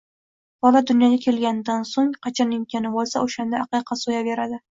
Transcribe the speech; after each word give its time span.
Bola 0.65 0.79
dunyoga 0.91 1.19
kelganidan 1.25 1.85
so‘ng 1.91 2.09
qachon 2.25 2.55
imkoni 2.57 2.93
bo‘lsa, 2.97 3.23
o‘shanda 3.27 3.63
aqiqa 3.67 4.01
so‘yaveradi. 4.05 4.59